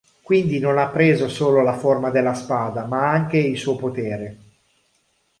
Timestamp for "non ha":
0.57-0.87